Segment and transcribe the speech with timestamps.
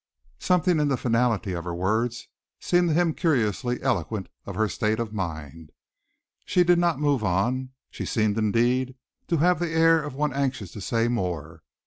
[0.39, 2.27] Something in the finality of her words
[2.59, 5.69] seemed to him curiously eloquent of her state of mind.
[6.43, 7.69] She did not move on.
[7.91, 8.95] She seemed, indeed,
[9.27, 11.61] to have the air of one anxious to say more.